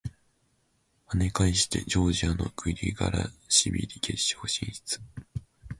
[1.07, 4.99] 跳ね返してジョージアのグリガラシビリ決勝進出！